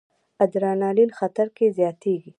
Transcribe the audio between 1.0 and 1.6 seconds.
خطر